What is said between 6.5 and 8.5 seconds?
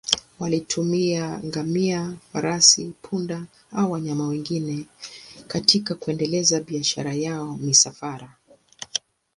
biashara ya misafara.